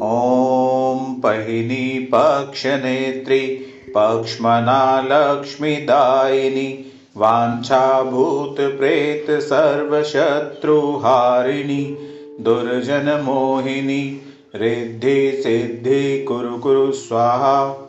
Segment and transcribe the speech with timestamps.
[0.00, 11.96] ॐ पहिनी पक्षनेत्री पक्ष्मना लक्ष्मीदायिनि वाञ्छाभूतप्रेत सर्वशत्रुहारिणि
[12.40, 14.20] दुर्जनमोहिनी
[14.54, 17.88] रिद्धि सिद्धि कुरु कुरु स्वाहा।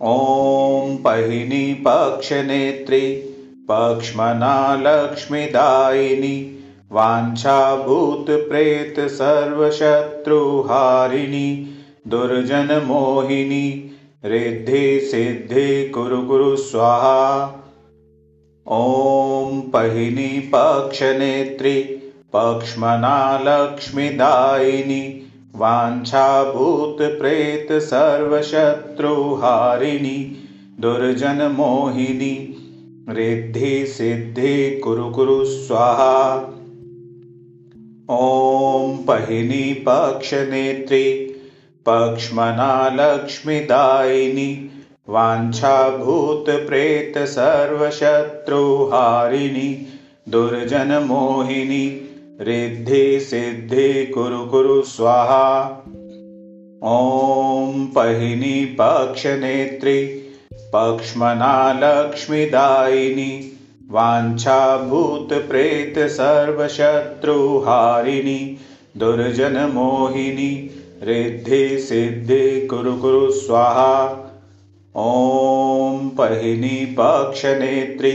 [0.00, 3.32] ॐ पहिनी पक्षनेत्री
[3.70, 6.51] पक्ष्मना लक्ष्मीदायिनि
[6.92, 11.68] वाञ्छाभूतप्रेत सर्वशत्रुहारिणि
[12.08, 13.66] दुर्जनमोहिनी
[14.24, 17.22] रिद्धि सिद्धि कुरु कुरु स्वाहा।
[18.66, 21.74] ॐ पहिनी पक्षनेत्री
[22.36, 23.16] पक्ष्मना
[23.46, 25.02] लक्ष्मीदायिनि
[25.56, 28.86] वाञ्छाभूतप्रेत सर्वशत्रुहारिणि
[30.80, 32.34] दुर्जनमोहिनी
[33.08, 36.18] रिद्धि सिद्धि कुरु स्वाहा
[38.12, 41.04] ॐ पहिनी पक्षनेत्री
[41.86, 44.48] पक्ष्मना लक्ष्मीदायिनि
[45.08, 49.68] वाञ्छाभूतप्रेत सर्वशत्रुहारिणि
[50.28, 51.86] दुर्जनमोहिनी
[52.48, 55.46] रिद्धि सिद्धि कुरु कुरु स्वाहा
[56.92, 59.98] ॐ पहिनी पक्षनेत्री
[60.74, 63.30] पक्ष्मना लक्ष्मीदायिनि
[63.92, 68.56] वाञ्छाभूतप्रेत सर्वशत्रुहारिणि
[68.96, 70.70] दुर्जनमोहिनी
[71.02, 74.18] रिद्धि सिद्धि कुरु स्वाहा।
[74.96, 78.12] ॐ पहिनी पक्षनेत्री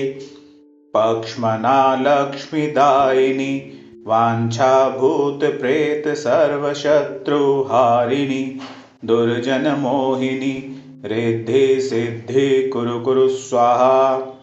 [0.94, 3.72] पक्ष्मना लक्ष्मीदायिनि
[4.08, 8.59] वाञ्छाभूतप्रेत सर्वशत्रुहारिणि
[9.06, 10.75] दुर्जनमोहिनी
[11.06, 14.34] रिद्धि सिद्धि कुरु स्वाहा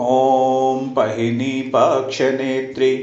[0.00, 2.96] ॐ पहिनी पक्षनेत्री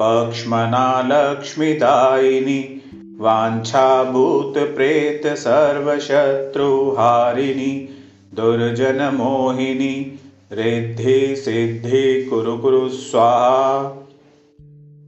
[0.00, 2.82] पक्ष्मना लक्ष्मीदायिनि
[3.20, 7.88] वाञ्छाभूतप्रेत सर्वशत्रुहारिणि
[8.34, 10.18] दुर्जनमोहिनी
[10.52, 14.00] रिद्धि सिद्धि कुरु कुरु स्वाहा।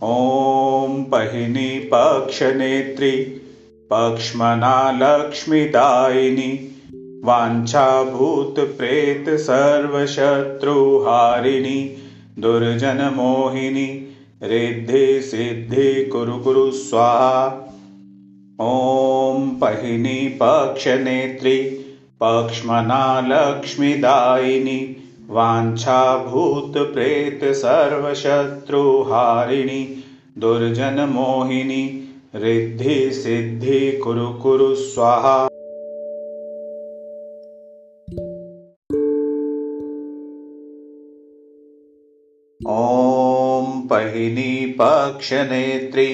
[0.02, 3.42] ॐ पहिनी पक्षनेत्री
[3.92, 6.72] पक्ष्मना लक्ष्मीदायिनि
[7.24, 11.96] वाञ्छाभूतप्रेत सर्वशत्रुहारिणि
[12.38, 17.62] दुर्जनमोहिनी रिद्धि सिद्धि कुरु कुरु स्वाहा।
[18.60, 21.86] ॐ पहिनी पक्षनेत्री
[22.22, 24.96] पक्ष्मना लक्ष्मीदायिनि
[25.30, 30.02] वाञ्छाभूतप्रेत सर्वशत्रुहारिणि
[30.38, 35.48] दुर्जनमोहिनी रिद्धि सिद्धि कुरु कुरु स्वाहा
[42.68, 46.06] ॐ पहिनी पक्षनेत्री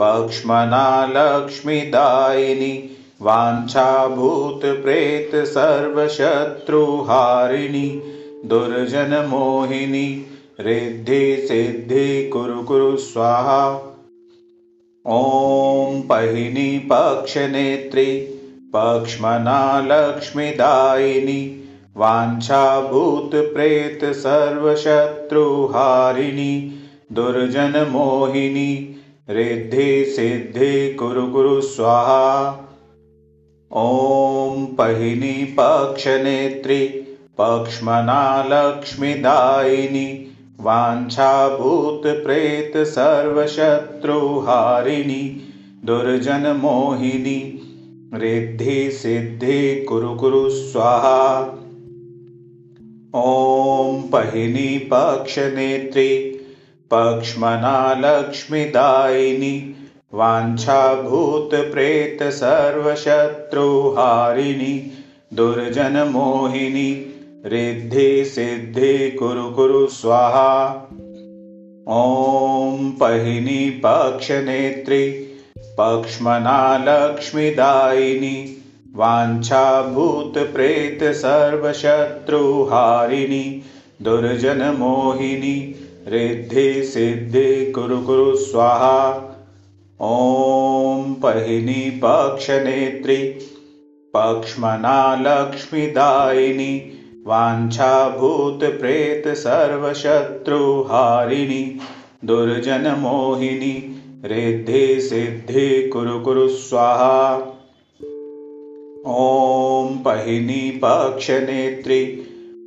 [0.00, 2.90] पक्ष्मना लक्ष्मीदायिनि
[3.22, 8.02] वाञ्छाभूतप्रेत सर्वशत्रुहारिणि
[8.46, 10.26] दुर्जनमोहिनी
[10.60, 13.92] रिद्धि सिद्धि कुरु कुरु स्वाहा।
[15.06, 18.06] ॐ पहिनी पक्षनेत्री
[18.76, 21.60] पक्ष्मना लक्ष्मीदायिनि
[21.96, 26.72] वाञ्छाभूतप्रेत सर्वशत्रुहारिणि
[27.12, 29.00] दुर्जनमोहिनी
[29.30, 32.60] रिद्धि सिद्धि कुरु कुरु स्वाहा।
[33.70, 36.86] ॐ पहिनी पक्षनेत्री
[37.38, 45.40] पक्ष्मना लक्ष्मीदायिनि वाञ्छाभूतप्रेत सर्वशत्रुहारिणि
[45.84, 47.60] दुर्जनमोहिनी
[48.14, 51.60] रिद्धि सिद्धि कुरु कुरु स्वाहा
[53.16, 56.18] ॐ पहिनी पक्षनेत्री
[56.90, 59.74] पक्ष्मना लक्ष्मीदायिनि
[60.14, 64.90] वाञ्छाभूतप्रेत सर्वशत्रुहारिणि
[65.34, 67.06] दुर्जनमोहिनी
[67.46, 70.64] रिद्धि सिद्धि कुरु कुरु स्वाहा।
[71.88, 75.10] ॐ पहिनी पक्षनेत्री
[75.80, 78.60] पक्ष्मना लक्ष्मीदायिनि
[78.96, 83.62] वाञ्छाभूतप्रेत सर्वशत्रुहारिणि
[84.02, 85.74] दुर्जनमोहिनी
[86.08, 89.30] रिद्धि सिद्धि कुरु स्वाहा।
[90.00, 93.16] ॐ पहिनी पक्षनेत्री
[94.14, 96.92] पक्ष्मना लक्ष्मीदायिनि
[97.26, 101.78] वाञ्छाभूतप्रेत सर्वशत्रुहारिणि
[102.24, 107.50] दुर्जनमोहिनी रिद्धि सिद्धि कुरु स्वाहा
[109.06, 112.04] ॐ पहिनी पक्षनेत्री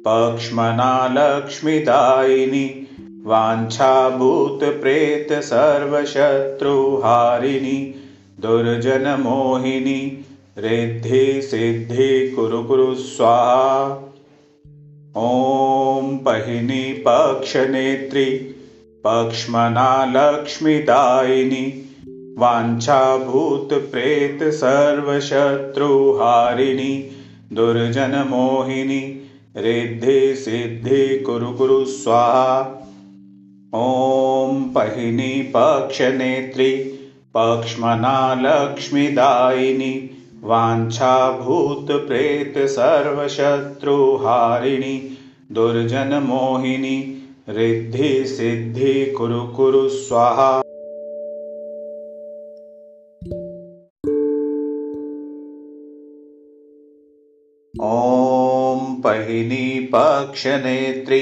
[0.07, 2.87] पक्ष्मना लक्ष्मीदायिनि
[3.25, 7.93] वाञ्छाभूतप्रेत सर्वशत्रुहारिणि
[8.39, 10.25] दुर्जनमोहिनी
[10.57, 13.87] रिद्धि सिद्धि कुरु कुरु स्वाहा।
[15.17, 18.25] ॐ पहिनी पक्षनेत्री
[19.03, 21.86] पक्ष्मना लक्ष्मीदायिनी
[22.39, 27.09] वाञ्छाभूतप्रेत सर्वशत्रुहारिणि
[27.53, 29.23] दुर्जनमोहिनी
[29.57, 32.73] रिद्धि सिद्धि कुरु कुरु स्वाहा।
[33.75, 36.71] ॐ पहिनी पक्षनेत्री
[37.35, 40.09] पक्ष्मना लक्ष्मीदायिनी
[40.43, 45.17] वाञ्छाभूतप्रेत सर्वशत्रुहारिणि
[45.51, 50.66] दुर्जनमोहिनी रिद्धि सिद्धि कुरु कुरु स्वाहा
[59.27, 61.21] पहिनी पक्षनेत्री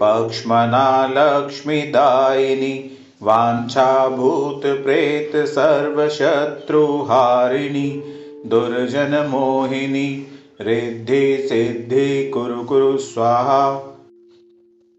[0.00, 2.74] पक्ष्मना लक्ष्मीदायिनी
[3.22, 8.02] वाञ्छाभूतप्रेत सर्वशत्रुहारिणि
[8.46, 10.26] दुर्जनमोहिनी
[10.60, 13.64] रिद्धि सिद्धि कुरु कुरु स्वाहा।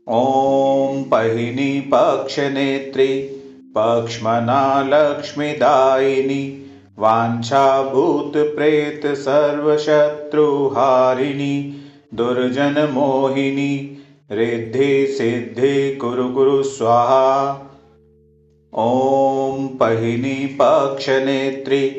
[0.07, 3.07] ॐ पहिनी पक्षनेत्री
[3.77, 6.43] पक्ष्मना लक्ष्मीदायिनी
[6.99, 11.79] वाञ्छाभूतप्रेत सर्वशत्रुहारिणि
[12.13, 13.97] दुर्जनमोहिनी
[14.31, 17.69] रिद्धि सिद्धि कुरु स्वाहा।
[18.73, 21.89] ॐ पहिनी पक्षनेत्री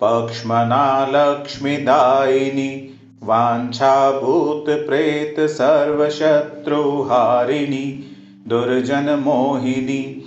[0.00, 2.90] पक्ष्मना लक्ष्मीदायिनी
[3.22, 8.04] वाञ्छाभूतप्रेत सर्वशत्रुहारिणि
[8.48, 10.22] दुर्जनमोहिनी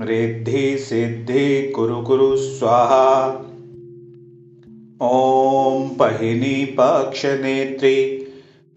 [0.00, 3.44] रिद्धि सिद्धि कुरु कुरु स्वाहा।
[5.02, 8.17] ॐ पहिनी पक्षनेत्री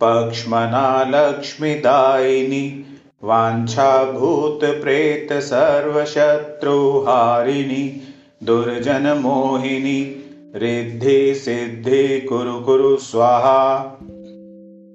[0.04, 2.86] पक्ष्मना लक्ष्मीदायिनी
[3.24, 8.02] वाञ्छाभूतप्रेत सर्वशत्रुहारिणि
[8.44, 10.16] दुर्जनमोहिनी
[10.56, 13.98] रिद्धि सिद्धि कुरु कुरु स्वाहा।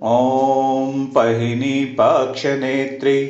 [0.05, 3.25] ॐ पहिनी पक्षनेत्री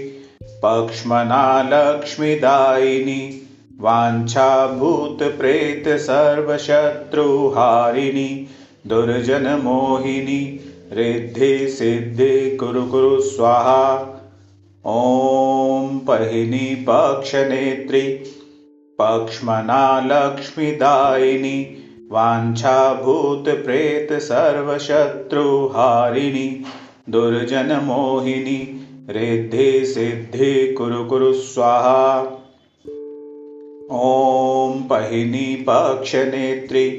[0.64, 3.42] पक्ष्मना लक्ष्मीदायिनी
[3.80, 8.46] वाञ्छाभूतप्रेत सर्वशत्रुहारिणि
[8.86, 14.12] दुर्जनमोहिनी रिद्धि सिद्धि कुरु कुरु स्वाहा।
[14.86, 18.22] ॐ पहिनी पक्षनेत्री
[18.98, 21.76] पक्ष्मना लक्ष्मीदायिनी
[22.12, 26.64] वाञ्छाभूतप्रेत सर्वशत्रुहारिणि
[27.10, 28.80] दुर्जनमोहिनी
[29.10, 32.20] रिद्धि सिद्धि कुरु कुरु स्वाहा।
[33.92, 36.90] ॐ पहिनी पक्षनेत्री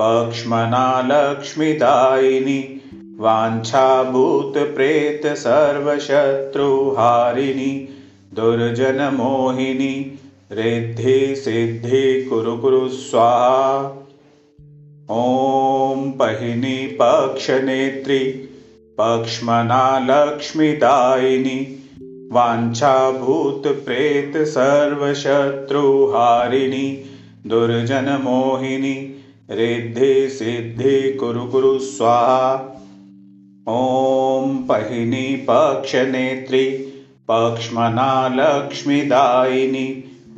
[0.00, 2.77] पक्ष्मना लक्ष्मीदायिनी
[3.20, 7.88] वाञ्छाभूतप्रेत सर्वशत्रुहारिणि
[8.34, 10.18] दुर्जनमोहिनी
[10.52, 13.94] रिद्धि सिद्धि कुरु कुरु स्वाहा।
[15.10, 18.18] ॐ पहिनी पक्षनेत्री
[19.00, 21.84] पक्ष्मना लक्ष्मीदायिनी
[22.32, 27.04] वाञ्छाभूतप्रेत सर्वशत्रुहारिणि
[27.46, 32.74] दुर्जनमोहिनी रिद्धि सिद्धि कुरु कुरु स्वाहा
[33.68, 36.64] ॐ पहिनी पक्षनेत्री
[37.30, 39.86] पक्ष्मना लक्ष्मीदायिनी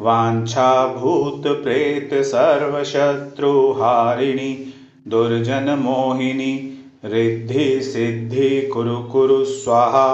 [0.00, 4.50] वाञ्छाभूतप्रेत सर्वशत्रुहारिणि
[5.08, 6.52] दुर्जनमोहिनी
[7.04, 10.06] रिद्धि सिद्धि कुरु कुरु स्वाहा।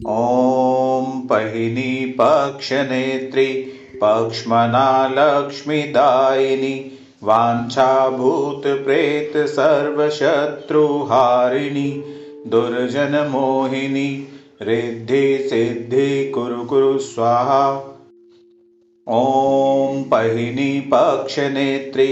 [0.00, 3.46] ॐ पहिनी पक्षनेत्री
[4.02, 12.04] पक्ष्मना लक्ष्मीदायिनी वाञ्छाभूतप्रेत सर्वशत्रुहारिणि
[12.46, 14.28] दुर्जनमोहिनी
[14.62, 17.86] रिद्धि सिद्धि कुरु कुरु स्वाहा।
[19.08, 22.06] ॐ पहिनी पक्षनेत्री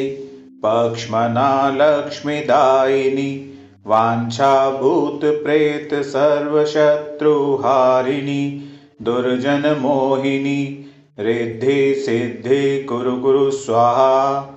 [0.64, 3.54] पक्ष्मना लक्ष्मीदायिनी
[3.86, 8.62] वाञ्छाभूतप्रेत सर्वशत्रुहारिणि
[9.02, 10.84] दुर्जनमोहिनी
[11.20, 14.54] रिद्धि सिद्धि कुरु कुरु स्वाहा।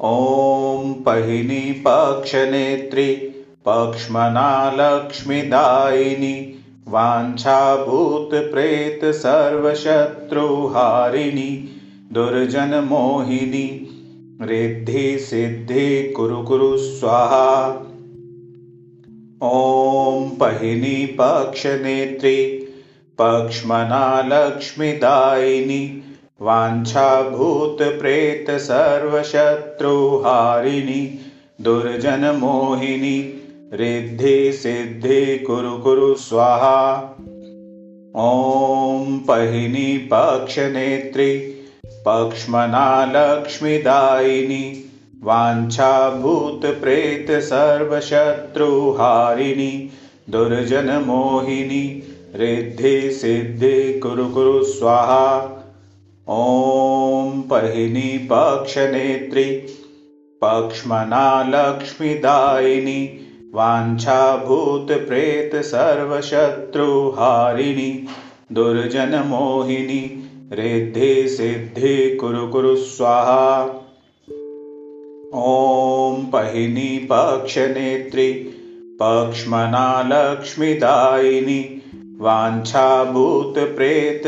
[0.00, 3.32] ॐ पहिनी पक्षनेत्री
[3.68, 11.68] पक्ष्मना लक्ष्मीदायिनी वाञ्छाभूतप्रेत सर्वशत्रुहारिणि
[12.12, 13.86] दुर्जनमोहिनी
[14.42, 17.68] रिद्धि सिद्धि कुरु कुरु स्वाहा।
[19.42, 22.65] ॐ पहिनी पक्षनेत्री
[23.20, 26.02] पक्ष्मना लक्ष्मीदायिनी
[26.42, 31.18] वाञ्छाभूतप्रेत सर्वशत्रुहारिणि
[31.60, 33.42] दुर्जनमोहिनी
[33.72, 37.02] रिद्धि सिद्धि कुरु कुरु स्वाहा।
[38.16, 41.38] ॐ पहिनी पक्षनेत्री
[42.08, 44.82] पक्ष्मना लक्ष्मीदायिनी
[47.50, 49.90] सर्वशत्रुहारिणि
[50.30, 52.05] दुर्जनमोहिनी
[52.36, 55.52] रिद्धि सिद्धि कुरु कुरु स्वाहा।
[56.28, 59.44] ॐ पहिनी पक्षनेत्री
[60.44, 63.22] पक्ष्मना लक्ष्मीदायिनी
[65.62, 68.06] सर्वशत्रुहारिणि
[68.52, 73.80] दुर्जनमोहिनी रिद्धि सिद्धि कुरु कुरु स्वाहा।
[75.34, 78.32] ॐ पहिनी पक्षनेत्री
[79.02, 81.75] पक्ष्मना लक्ष्मीदायिनी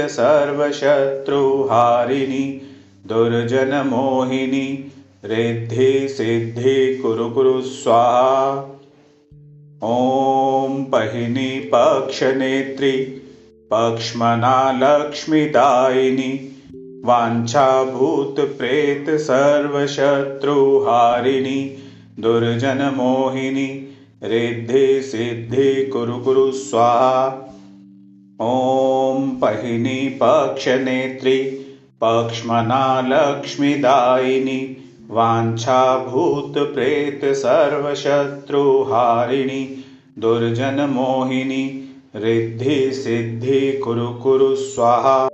[0.09, 2.61] सर्वशत्रुहारिणि
[3.07, 4.93] दुर्जनमोहिनी
[5.25, 8.75] रिद्धि सिद्धि कुरु कुरु स्वाहा।
[9.85, 13.23] ॐ पहिनी पक्षनेत्री
[13.73, 16.55] पक्ष्मना लक्ष्मीदायिनी
[19.19, 21.77] सर्वशत्रुहारिणि
[22.21, 27.45] दुर्जनमोहिनी रिद्धि सिद्धि कुरु कुरु स्वाहा
[28.41, 31.39] ॐ पहिनी पक्षनेत्री
[32.03, 34.59] पक्ष्मना लक्ष्मीदायिनी
[37.35, 39.85] सर्वशत्रुहारिणि
[40.19, 41.65] दुर्जनमोहिनी
[42.17, 45.29] रिद्धि सिद्धि कुरु कुरु स्वाहा।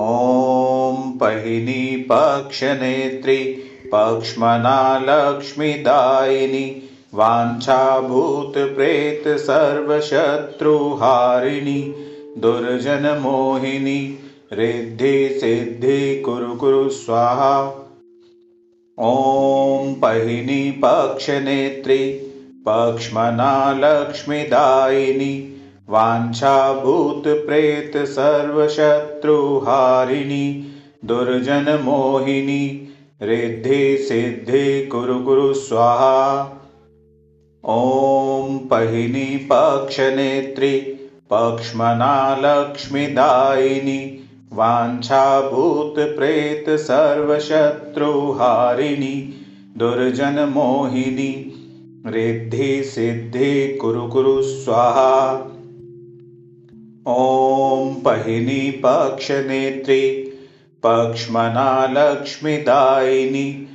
[0.00, 3.38] ॐ पहिनी पक्षनेत्री
[3.86, 6.82] पक्ष्मना लक्ष्मीदायिनी
[9.38, 11.94] सर्वशत्रुहारिणि
[12.38, 14.18] दुर्जनमोहिनी
[14.52, 17.84] रिद्धि सिद्धि कुरु कुरु स्वाहा।
[18.98, 22.12] ॐ पहिनी पक्षनेत्री
[22.68, 25.54] पक्ष्मना लक्ष्मीदायिनी
[28.06, 30.66] सर्वशत्रुहारिणि
[31.04, 32.87] दुर्जनमोहिनी
[33.22, 36.42] रिद्धि सिद्धि कुरु कुरु स्वाहा।
[37.64, 40.80] ॐ पहिनी पक्षनेत्री
[41.30, 44.24] पक्ष्मना लक्ष्मीदायिनी
[46.76, 47.84] सर्वशत्रुहारिणि
[49.76, 51.52] दुर्जनमोहिनी
[52.06, 55.32] रिद्धि सिद्धि कुरु कुरु स्वाहा।
[57.08, 60.24] ॐ पहिनी पक्षनेत्री
[60.84, 63.68] पक्ष्मना लक्ष्मीदायिनी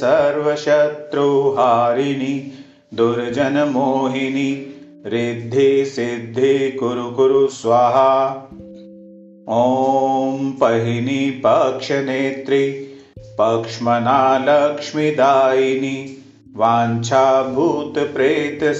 [0.00, 2.52] सर्वशत्रुहारिणि
[2.94, 4.74] दुर्जनमोहिनी
[5.06, 8.26] रिद्धि सिद्धि कुरु कुरु स्वाहा।
[9.48, 12.70] ॐ पहिनी पक्षनेत्री
[13.40, 16.22] पक्ष्मना लक्ष्मीदायिनी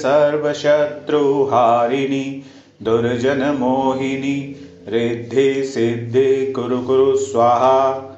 [0.02, 2.42] सर्वशत्रुहारिणि
[2.82, 8.12] दुर्जनमोहिनी रिद्धि सिद्धि कुरु कुरु स्वाहा।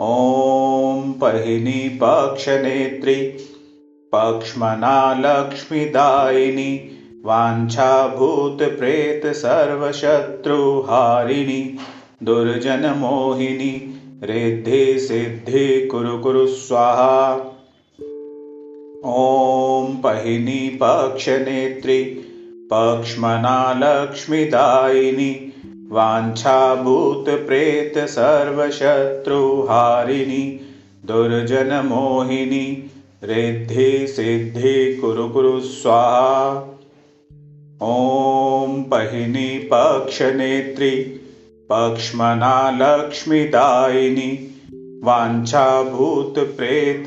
[0.00, 3.34] ॐ पहिनी पक्षनेत्री
[4.12, 6.90] पक्ष्मना लक्ष्मीदायिनी
[9.34, 11.78] सर्वशत्रुहारिणि
[12.22, 17.52] दुर्जनमोहिनी रिद्धि सिद्धि कुरु कुरु स्वाहा।
[19.06, 22.04] ॐ पहिनी पक्षनेत्री
[22.72, 25.50] पक्ष्मना लक्ष्मीदायिनी
[28.08, 30.60] सर्वशत्रुहारिणि
[31.04, 32.90] दुर्जनमोहिनी
[33.24, 36.70] रिद्धि सिद्धि कुरु कुरु स्वाहा।
[37.82, 41.20] ॐ पहिनी पक्षनेत्री
[41.72, 44.50] पक्ष्मना लक्ष्मीदायिनी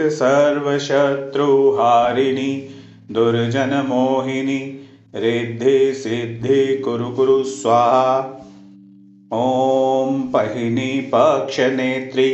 [0.10, 2.68] सर्वशत्रुहारिणि
[3.12, 8.34] दुर्जनमोहिनी रिद्धि सिद्धि कुरु कुरु स्वाहा
[9.34, 12.30] ॐ पहिनी पक्षनेत्री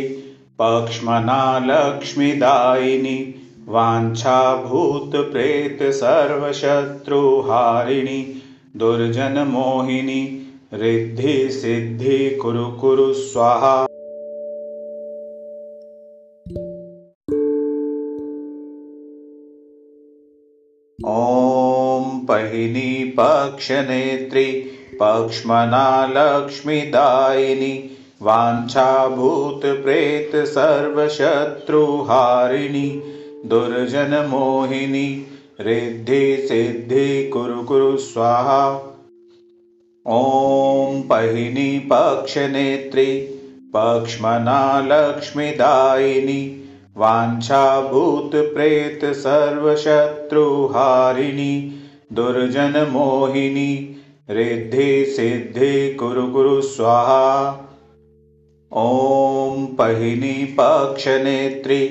[0.62, 3.15] पक्ष्मना लक्ष्मीदायिनी
[5.91, 8.41] सर्वशत्रुहारिणि
[8.77, 10.21] दुर्जनमोहिनी
[10.73, 13.73] रिद्धि सिद्धि कुरु कुरु स्वाहा।
[21.05, 24.45] ॐ पहिनी पक्षनेत्री
[25.01, 25.85] पक्ष्मना
[26.15, 27.75] लक्ष्मीदायिनी
[30.45, 33.01] सर्वशत्रुहारिणि
[33.45, 35.27] दुर्जनमोहिनी
[35.59, 38.89] रिद्धि सिद्धि कुरु कुरु स्वाहा।
[40.07, 43.05] ॐ पहिनी पक्षनेत्री
[43.75, 46.41] पक्ष्मना लक्ष्मीदायिनी
[46.97, 51.71] वाञ्छाभूतप्रेत सर्वशत्रुहारिणि
[52.13, 53.92] दुर्जनमोहिनी
[54.30, 57.60] रिद्धि सिद्धि कुरु कुरु स्वाहा।
[58.74, 61.88] ॐ पहिनी पक्षनेत्री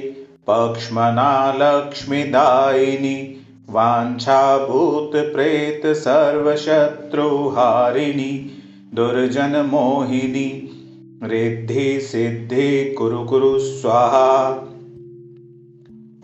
[0.47, 8.51] पक्ष्मना लक्ष्मीदायिनी वाञ्छाभूतप्रेत सर्वशत्रुहारिणि
[8.95, 10.71] दुर्जनमोहिनी
[11.23, 14.51] रिद्धि सिद्धि कुरु कुरु स्वाहा।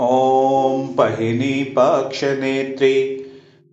[0.01, 3.18] ॐ पहिनी पक्षनेत्री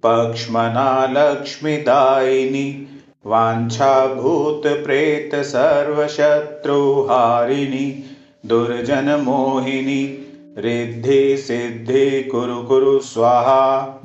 [0.06, 2.88] पक्ष्मना लक्ष्मीदायिनी
[3.26, 8.04] वाञ्छाभूतप्रेत सर्वशत्रुहारिणि
[8.46, 10.22] दुर्जनमोहिनी
[10.58, 14.02] रिद्धि सिद्धि कुरु कुरु स्वाहा।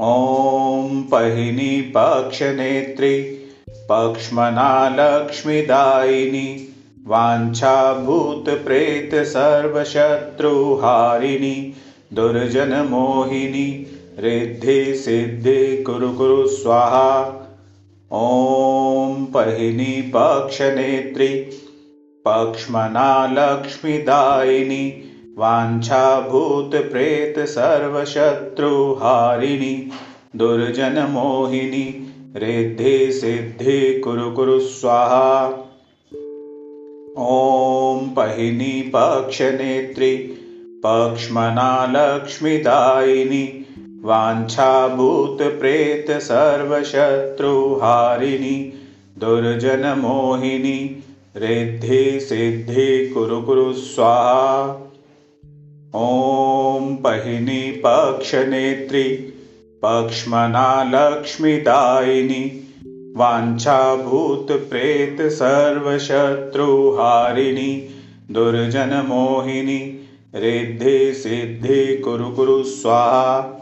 [0.00, 3.20] ॐ पहिनी पक्षनेत्री
[3.90, 6.74] पक्ष्मना लक्ष्मीदायिनी
[7.08, 11.74] वाञ्छाभूतप्रेत सर्वशत्रुहारिणि
[12.12, 17.40] दुर्जनमोहिनी रिद्धि सिद्धि कुरु कुरु स्वाहा।
[18.12, 21.28] ॐ पहिनी पक्षनेत्री
[22.24, 29.90] पक्ष्मना लक्ष्मीदायिनी वाञ्छाभूतप्रेत सर्वशत्रुहारिणि
[30.36, 35.46] दुर्जनमोहिनी रिद्धि सिद्धि कुरु कुरु स्वाहा।
[37.18, 40.16] ॐ पहिनी पक्षनेत्री
[40.86, 43.63] पक्ष्मना लक्ष्मीदायिनी
[44.04, 48.72] वाञ्छाभूतप्रेत सर्वशत्रुहारिणि
[49.18, 51.02] दुर्जनमोहिनी
[51.36, 54.80] रिद्धि सिद्धि कुरु कुरु स्वाहा।
[55.96, 59.02] ॐ पहिनी पक्षनेत्री
[59.84, 62.60] पक्ष्मना लक्ष्मीदायिनी
[63.16, 67.88] वाञ्छाभूतप्रेत सर्वशत्रुहारिणि
[68.30, 70.00] दुर्जनमोहिनी
[70.34, 73.60] रिद्धि सिद्धि कुरु कुरु स्वाहा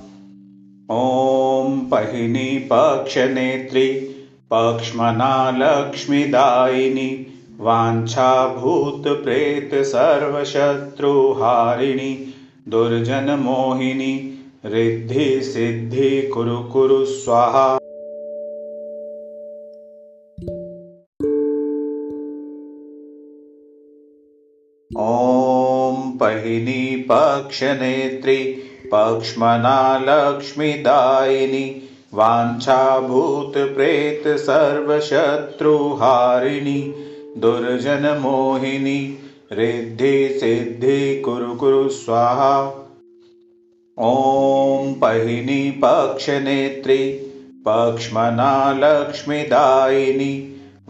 [0.92, 3.86] ॐ पहिनी पक्षनेत्री
[4.50, 7.08] पक्ष्मना लक्ष्मीदायिनी
[7.60, 12.10] वाञ्छाभूतप्रेत सर्वशत्रुहारिणि
[12.68, 14.14] दुर्जनमोहिनी
[14.64, 17.78] रिद्धि सिद्धि कुरु कुरु स्वाहा।
[24.96, 28.38] ॐ पहिनी पक्षनेत्री
[28.92, 29.78] पक्ष्मना
[30.08, 31.64] लक्ष्मीदायिनी
[32.14, 35.20] वाञ्छाभूतप्रेत सर्वशत्रुहारिणि
[37.42, 39.00] दुर्जनमोहिनी
[39.58, 42.54] रिद्धि सिद्धि कुरु कुरु स्वाहा
[43.98, 44.10] ॐ
[45.00, 46.98] पहिनी पक्षनेत्री
[47.66, 50.32] पक्ष्मना लक्ष्मीदायिनी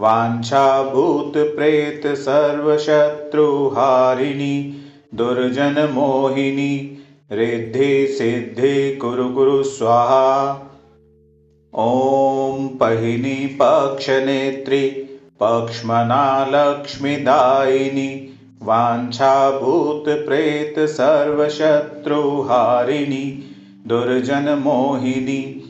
[0.04, 2.96] वाञ्छाभूतप्रेत सर्वशत्रुहारिणि
[5.20, 6.74] दुर्जनमोहिनी
[7.32, 10.68] रिद्धि सिद्धि कुरु कुरु स्वाहा।
[11.74, 14.88] ॐ पहिनी पक्षनेत्री
[15.40, 23.42] पक्ष्मना लक्ष्मीदायिनी वाञ्छाभूतप्रेत सर्वशत्रुहारिणि
[23.86, 25.62] दुर्जनमोहिनी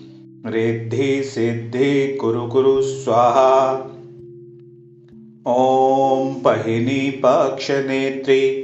[0.46, 3.72] रिद्धि सिद्धि कुरु कुरु स्वाहा।
[5.46, 8.61] ॐ पहिनी पक्षनेत्री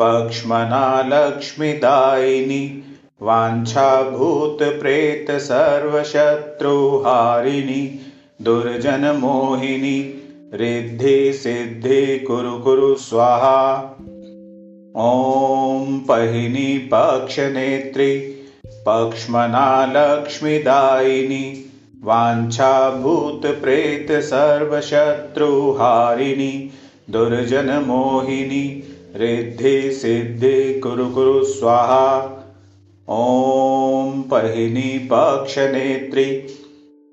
[0.00, 2.84] पक्ष्मना लक्ष्मीदायिनी
[3.22, 7.98] वाञ्छाभूतप्रेत सर्वशत्रुहारिणि
[8.42, 10.14] दुर्जनमोहिनी
[10.54, 13.94] रिद्धि सिद्धि कुरु कुरु स्वाहा।
[14.96, 18.18] ॐ पहिनी पक्षनेत्री
[18.86, 21.64] पक्ष्मना लक्ष्मीदायिनी
[22.04, 26.70] वाञ्छाभूतप्रेत सर्वशत्रुहारिणि
[27.10, 28.87] दुर्जनमोहिनी
[29.18, 32.34] रिद्धि सिद्धि कुरु कुरु स्वाहा।
[33.08, 36.46] ॐ पहिनी पक्षनेत्री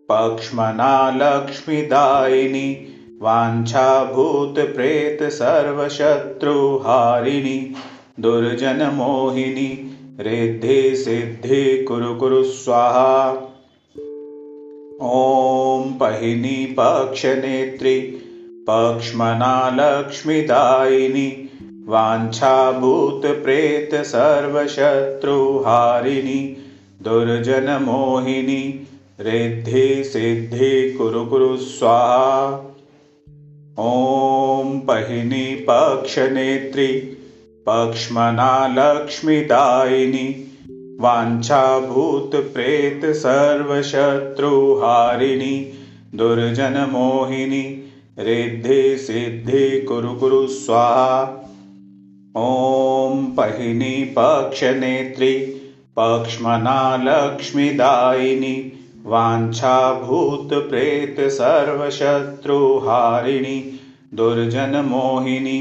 [0.09, 2.87] पक्ष्मना लक्ष्मीदायिनी
[3.21, 7.73] वाञ्छाभूतप्रेत सर्वशत्रुहारिणि
[8.19, 13.47] दुर्जनमोहिनी रिद्धि सिद्धि कुरु कुरु स्वाहा।
[15.01, 18.21] ॐ पहिनी पक्षनेत्री
[18.69, 21.44] पक्ष्मना लक्ष्मीदायिनी
[21.87, 26.57] वाञ्छाभूतप्रेत सर्वशत्रुहारिणि
[27.01, 28.87] दुर्जनमोहिनी
[29.19, 32.71] रिद्धि सिद्धि कुरु कुरु स्वाहा।
[33.79, 36.87] ॐ पहिनी पक्षनेत्री
[37.67, 40.51] पक्ष्मना लक्ष्मीदायिनी
[41.01, 45.71] वाञ्छाभूतप्रेत सर्वशत्रुहारिणि
[46.15, 51.41] दुर्जनमोहिनी रिद्धि सिद्धि कुरु कुरु स्वाहा
[52.37, 55.33] ॐ पहिनी पक्षनेत्री
[55.97, 58.55] पक्ष्मना लक्ष्मीदायिनी
[61.29, 63.55] सर्वशत्रुहारिणि
[64.13, 65.59] दुर्जनमोहिनी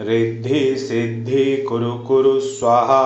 [0.00, 3.02] रिद्धि सिद्धि कुरु कुरु स्वाहा।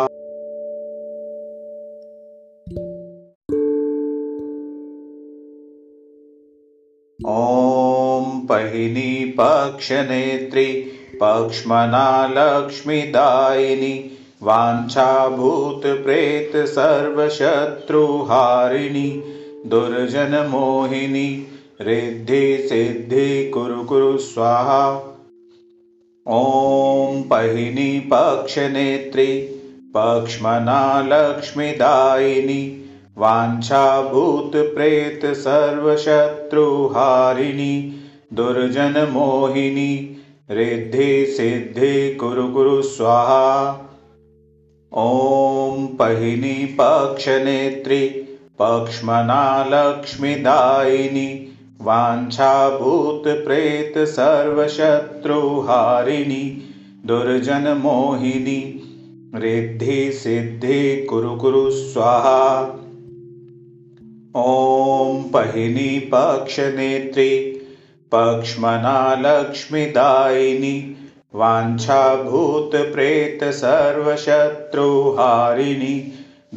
[7.25, 10.67] ॐ पहिनी पक्षनेत्री
[11.21, 14.11] पक्ष्मना लक्ष्मीदायिनी
[16.67, 19.23] सर्वशत्रुहारिणि
[19.67, 21.47] दुर्जनमोहिनी
[21.81, 25.15] रिद्धि सिद्धि कुरु कुरु स्वाहा।
[26.27, 29.27] ॐ पहिनी पक्षनेत्री
[29.97, 32.85] पक्ष्मना लक्ष्मीदायिनी
[35.35, 37.93] सर्वशत्रुहारिणि
[38.33, 40.15] दुर्जनमोहिनी
[40.51, 43.69] रिद्धि सिद्धि कुरु कुरु स्वाहा।
[44.93, 48.09] ॐ पहिनी पक्षनेत्री
[48.59, 51.55] पक्ष्मना लक्ष्मीदायिनी
[54.07, 55.13] सर्वशत्रुहारिणि
[57.07, 58.81] दुर्जनमोहिनी
[59.35, 62.63] रिद्धि सिद्धि कुरु कुरु स्वाहा।
[64.37, 67.55] ॐ पहिनी पक्षनेत्री
[68.13, 70.77] पक्ष्मना लक्ष्मीदायिनी
[73.61, 74.75] सर्वशत्रुहारिणि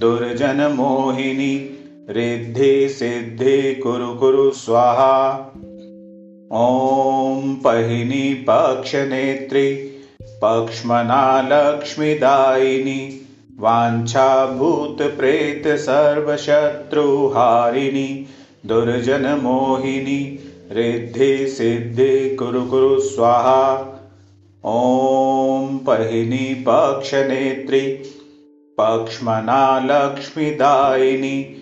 [0.02, 1.54] दुर्जनमोहिनी
[2.18, 5.16] रिद्धि सिद्धि कुरु कुरु स्वाहा
[6.60, 9.68] ॐ पहिनी पक्षनेत्री
[10.44, 13.00] पक्ष्मना लक्ष्मीदायिनी
[15.86, 16.88] सर्वशत्रुहारिणि
[18.72, 20.22] दुर्जनमोहिनी
[20.74, 23.88] रिद्धि सिद्धि कुरु कुरु स्वाहा।
[24.66, 28.04] ॐ पहिनी पक्षनेत्री
[28.78, 31.58] पक्ष्मना लक्ष्मीदायिनी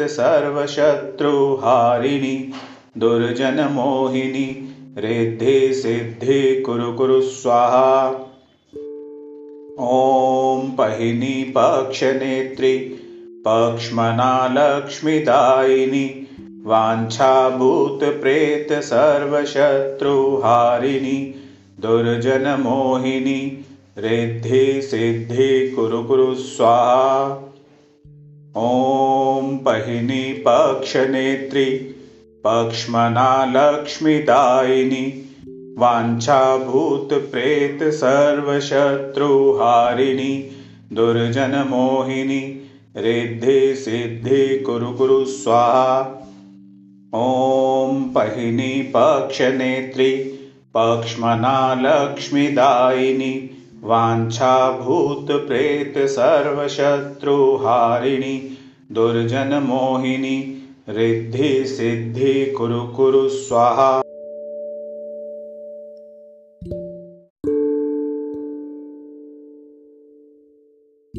[0.00, 2.52] सर्वशत्रुहारिणि
[2.98, 8.26] दुर्जनमोहिनी रिद्धि सिद्धि कुरु कुरु स्वाहा।
[9.80, 12.96] ॐ पहिनी पक्षनेत्री
[13.48, 16.19] पक्ष्मना लक्ष्मीदायिनी
[18.82, 21.34] सर्वशत्रुहारिणि
[21.80, 23.64] दुर्जनमोहिनी
[23.98, 27.46] रिद्धि सिद्धि कुरु कुरु स्वाहा।
[28.56, 31.96] ॐ पहिनी पक्षनेत्री
[32.46, 35.26] पक्ष्मना लक्ष्मीदायिनी
[37.92, 40.50] सर्वशत्रुहारिणि
[40.92, 46.16] दुर्जनमोहिनी रिद्धि सिद्धि कुरु कुरु स्वाहा
[47.14, 50.10] ॐ पहिनी पक्षनेत्री
[50.76, 53.30] पक्ष्मना लक्ष्मीदायिनी
[56.08, 58.34] सर्वशत्रुहारिणि
[58.92, 60.36] दुर्जनमोहिनी
[60.88, 63.90] रिद्धि सिद्धि कुरु कुरु स्वाहा।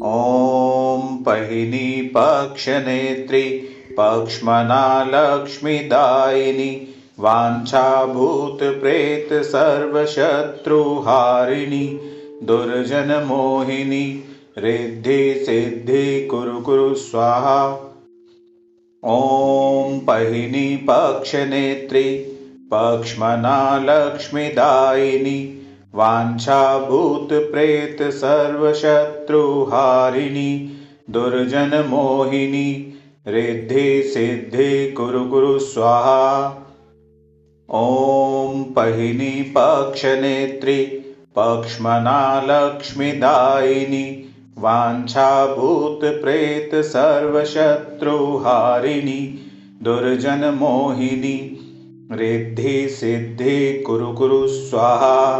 [0.04, 3.42] ॐ पहिनी पक्षनेत्री
[3.98, 4.82] पक्ष्मना
[5.14, 6.70] लक्ष्मीदायिनी
[9.52, 10.66] सर्वशत्रुहारिणि
[12.48, 14.04] दुर्जनमोहिनी
[14.58, 17.60] रिद्धि सिद्धि कुरु कुरु स्वाहा
[19.02, 22.04] ॐ पहिनी पक्षनेत्री
[22.72, 25.38] पक्ष्मना लक्ष्मीदायिनी
[28.20, 28.90] सर्वशत्रुहारिणि
[31.10, 32.68] दुर्जनमोहिनी
[33.26, 36.44] रिद्धि सिद्धि कुरु कुरु स्वाहा।
[37.68, 40.84] ॐ पहिनी पक्षनेत्री
[41.38, 44.28] पक्ष्मना लक्ष्मीदायिनी
[46.74, 47.88] सर्वशत्रुहारिणि
[49.82, 51.36] दुर्जनमोहिनी
[52.12, 55.38] रिद्धि सिद्धि कुरु कुरु स्वाहा।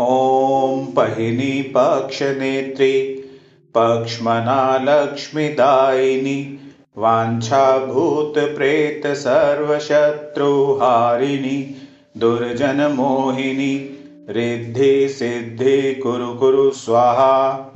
[0.00, 3.17] ॐ पहिनी पक्षनेत्री
[3.78, 6.58] पक्ष्मना लक्ष्मीदायिनी
[9.16, 11.74] सर्वशत्रुहारिणि
[12.16, 13.94] दुर्जनमोहिनी
[14.30, 17.72] रिद्धि सिद्धि कुरु कुरु स्वाहा।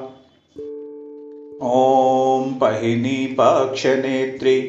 [1.62, 4.60] ॐ पहिनी पक्षनेत्रि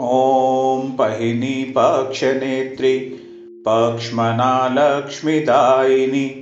[0.00, 3.18] ॐ पहिनी पक्षनेत्री
[3.68, 6.41] पक्ष्मना लक्ष्मीदायिनी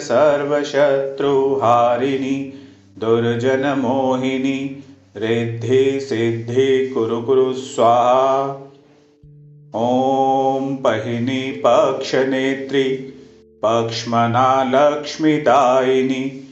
[0.00, 2.52] सर्वशत्रुहारिणि
[2.98, 4.84] दुर्जनमोहिनी
[5.16, 8.66] रिद्धि सिद्धि कुरु कुरु स्वाहा।
[9.74, 13.14] ॐ पहिनी पक्षनेत्री
[13.64, 16.46] पक्ष्मना लक्ष्मीदायिनी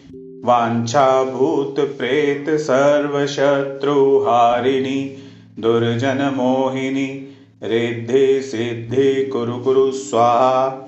[2.59, 5.17] सर्वशत्रुहारिणि
[5.61, 10.85] दुर्जनमोहिनी रिद्धि सिद्धि कुरु कुरु स्वाहा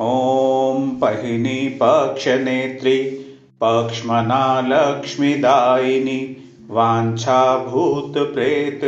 [0.00, 2.98] ॐ पहिनी पक्षनेत्री
[3.62, 6.18] पक्ष्मना लक्ष्मीदायिनी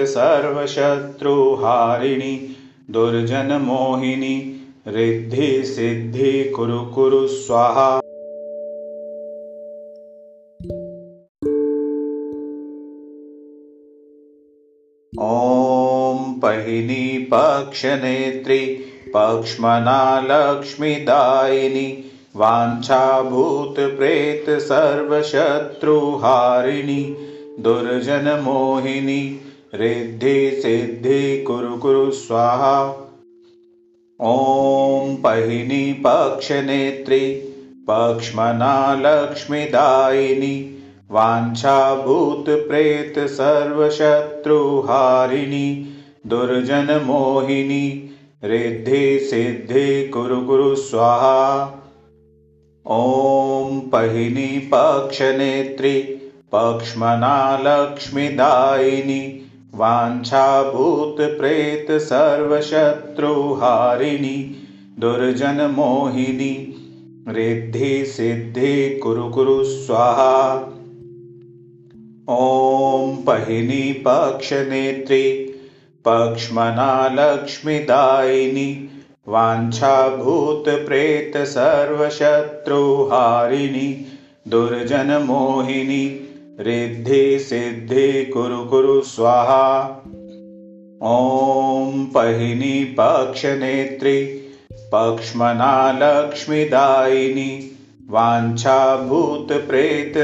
[0.06, 2.54] सर्वशत्रुहारिणि
[2.90, 4.36] दुर्जनमोहिनी
[4.86, 7.88] रिद्धि सिद्धि कुरु कुरु स्वाहा।
[15.22, 18.60] ॐ पहिनी पक्षनेत्री
[19.08, 22.04] पक्ष्मना लक्ष्मीदायिनी
[24.60, 27.16] सर्वशत्रुहारिणि
[27.60, 29.40] दुर्जनमोहिनी
[29.74, 33.06] रिद्धि सिद्धि कुरु कुरु स्वाहा।
[34.20, 37.34] ॐ पहिनी पक्षनेत्री
[37.90, 40.76] पक्ष्मना लक्ष्मीदायिनी
[43.28, 45.86] सर्वशत्रुहारिणि
[46.26, 48.09] दुर्जनमोहिनी
[48.44, 51.64] रिद्धि सिद्धि कुरु कुरु स्वाहा।
[52.86, 56.00] ॐ पहिनी पक्षनेत्री
[56.54, 59.46] पक्ष्मना लक्ष्मीदायिनी
[61.98, 62.96] सर्वशत्रुहारिणि
[64.98, 66.76] दुर्जनमोहिनी
[67.28, 70.54] रिद्धि सिद्धि कुरु कुरु स्वाहा।
[72.30, 75.46] ॐ पहिनी पक्षनेत्री
[76.06, 78.88] पक्ष्मना लक्ष्मीदायिनी
[81.46, 84.06] सर्वशत्रुहारिणि
[84.48, 86.26] दुर्जनमोहिनी
[86.60, 89.88] रिद्धि सिद्धि कुरु कुरु स्वाहा।
[91.02, 94.22] ॐ पहिनी पक्षनेत्री
[94.94, 97.76] पक्ष्मना लक्ष्मीदायिनी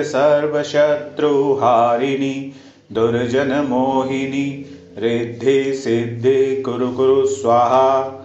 [0.05, 2.53] सर्वशत्रुहारिणि
[2.93, 8.23] दुर्जनमोहिनी रिद्धि सिद्धि कुरु कुरु स्वाहा।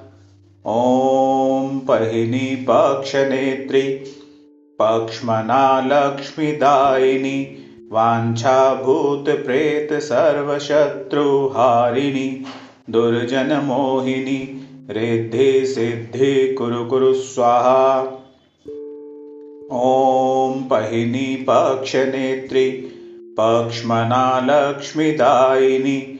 [0.68, 3.82] ॐ पहिनी पक्षनेत्री
[4.82, 7.58] पक्ष्मना लक्ष्मीदायिनी
[10.00, 12.46] सर्वशत्रुहारिणि
[12.90, 18.18] दुर्जनमोहिनी रिद्धि सिद्धि कुरु कुरु स्वाहा।
[19.74, 22.70] ॐ पहिनी पक्षनेत्री
[23.40, 26.18] पक्ष्मना लक्ष्मीदायिनी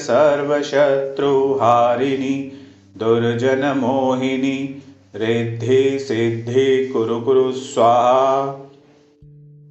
[0.00, 2.52] सर्वशत्रुहारिणि
[2.96, 4.82] दुर्जनमोहिनी
[5.14, 8.62] रिद्धि सिद्धि कुरु कुरु स्वाहा।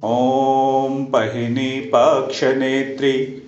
[0.04, 3.42] ॐ पहिनी पक्षनेत्री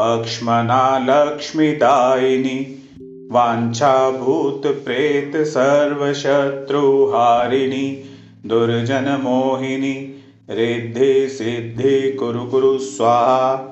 [0.00, 2.78] पक्ष्मना लक्ष्मीदायिनी
[5.44, 8.02] सर्वशत्रुहारिणि
[8.46, 10.20] दुर्जनमोहिनी
[10.50, 13.71] रिद्धि सिद्धि कुरु कुरु स्वाहा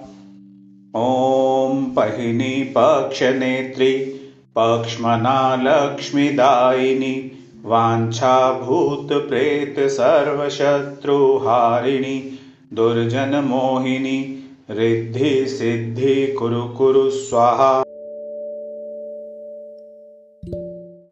[0.96, 3.92] ॐ पहिनी पक्षनेत्री
[4.58, 7.12] पक्ष्मना लक्ष्मीदायिनी
[9.88, 12.14] सर्वशत्रुहारिणि
[12.74, 14.18] दुर्जनमोहिनी
[14.70, 17.82] रिद्धि सिद्धि कुरु कुरु स्वाहा